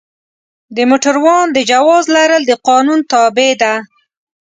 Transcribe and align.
د 0.75 0.77
موټروان 0.89 1.45
د 1.53 1.57
جواز 1.71 2.03
لرل 2.15 2.41
د 2.47 2.51
قانون 2.67 2.99
تابع 3.11 3.51
ده. 3.61 3.73